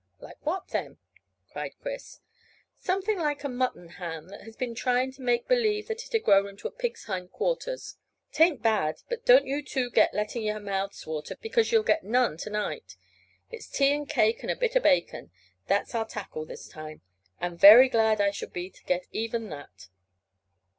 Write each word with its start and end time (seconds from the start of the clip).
"Like 0.19 0.37
what, 0.43 0.69
then?" 0.69 0.97
cried 1.51 1.73
Chris. 1.79 2.21
"Something 2.79 3.19
like 3.19 3.43
a 3.43 3.47
mutton 3.47 3.87
ham 3.87 4.29
that 4.29 4.41
has 4.41 4.55
been 4.55 4.73
trying 4.73 5.11
to 5.11 5.21
make 5.21 5.47
believe 5.47 5.89
that 5.89 6.03
it 6.03 6.11
had 6.11 6.23
grown 6.23 6.47
on 6.47 6.57
a 6.65 6.71
pig's 6.71 7.03
hind 7.05 7.31
quarters. 7.31 7.97
'Tain't 8.31 8.63
bad, 8.63 9.03
but 9.09 9.25
don't 9.27 9.45
you 9.45 9.61
two 9.61 9.91
get 9.91 10.11
letting 10.15 10.41
your 10.41 10.59
mouths 10.59 11.05
water, 11.05 11.35
because 11.39 11.71
you'll 11.71 11.83
get 11.83 12.03
none 12.03 12.35
to 12.37 12.49
night. 12.49 12.95
It's 13.51 13.69
tea 13.69 13.93
and 13.93 14.09
cake 14.09 14.41
and 14.41 14.49
a 14.49 14.55
bit 14.55 14.75
o' 14.75 14.79
bacon. 14.79 15.29
That's 15.67 15.93
our 15.93 16.07
tackle 16.07 16.45
this 16.47 16.67
time, 16.67 17.01
and 17.39 17.59
very 17.59 17.87
glad 17.87 18.19
I 18.19 18.31
shall 18.31 18.49
be 18.49 18.71
to 18.71 18.83
get 18.85 19.05
even 19.11 19.49
that." 19.49 19.89